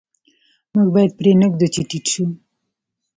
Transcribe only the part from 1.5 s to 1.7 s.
ږدو